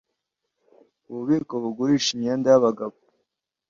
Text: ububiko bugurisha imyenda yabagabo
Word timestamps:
ububiko 1.09 1.53
bugurisha 1.63 2.09
imyenda 2.15 2.47
yabagabo 2.49 2.95